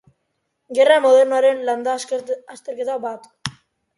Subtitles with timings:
[0.77, 3.29] Gerra modernoaren landa-azterketa bat.